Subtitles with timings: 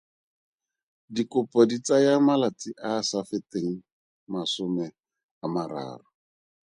[1.15, 3.69] Dikopo di tsaya malatsi a a sa feteng
[4.33, 4.85] masome
[5.43, 6.07] a mararo.